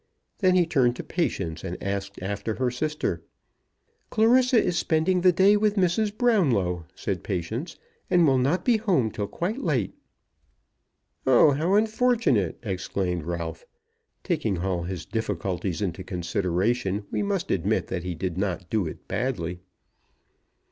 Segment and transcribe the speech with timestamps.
[0.39, 3.21] Then he turned to Patience and asked after her sister.
[4.09, 6.17] "Clarissa is spending the day with Mrs.
[6.17, 7.77] Brownlow," said Patience,
[8.09, 9.93] "and will not be home till quite late."
[11.27, 13.63] "Oh, how unfortunate!" exclaimed Ralph.
[14.23, 19.07] Taking all his difficulties into consideration, we must admit that he did not do it
[19.07, 19.59] badly.